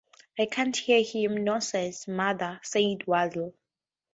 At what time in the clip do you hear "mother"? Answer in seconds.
2.07-2.59